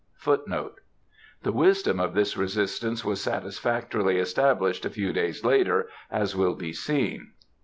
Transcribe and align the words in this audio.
Footnote 0.15 0.79
5: 1.43 1.43
The 1.43 1.51
wisdom 1.51 1.99
of 1.99 2.15
this 2.15 2.35
resistance 2.35 3.05
was 3.05 3.21
satisfactorily 3.21 4.17
established 4.17 4.83
a 4.83 4.89
few 4.89 5.13
days 5.13 5.45
later, 5.45 5.89
as 6.09 6.35
will 6.35 6.55
be 6.55 6.73
seen. 6.73 7.33